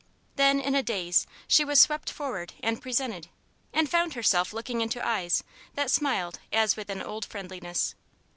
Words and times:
Then, 0.35 0.59
in 0.59 0.73
a 0.73 0.81
daze, 0.81 1.27
she 1.47 1.63
was 1.63 1.79
swept 1.79 2.09
forward 2.09 2.53
and 2.63 2.81
presented, 2.81 3.27
and 3.71 3.87
found 3.87 4.15
herself 4.15 4.51
looking 4.51 4.81
into 4.81 5.05
eyes 5.07 5.43
that 5.75 5.91
smiled 5.91 6.39
as 6.51 6.75
with 6.75 6.89
an 6.89 7.03
old 7.03 7.23
friendliness. 7.23 7.93